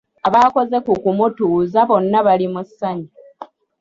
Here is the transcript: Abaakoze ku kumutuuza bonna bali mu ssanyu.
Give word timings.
Abaakoze 0.27 0.77
ku 0.85 0.93
kumutuuza 1.03 1.79
bonna 1.89 2.19
bali 2.25 2.47
mu 2.53 2.61
ssanyu. 2.67 3.09